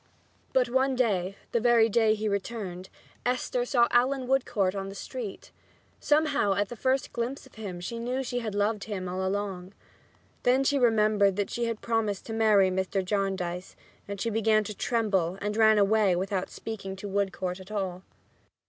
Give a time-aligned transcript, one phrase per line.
[0.51, 2.89] But one day the very day he returned
[3.23, 5.51] Esther saw Allan Woodcourt on the street.
[5.99, 9.23] Somehow at the first glimpse of him she knew that she had loved him all
[9.23, 9.73] along.
[10.41, 13.05] Then she remembered that she had promised to marry Mr.
[13.05, 13.75] Jarndyce,
[14.07, 18.01] and she began to tremble and ran away without speaking to Woodcourt at all.